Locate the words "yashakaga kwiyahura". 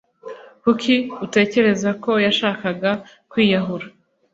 2.25-3.85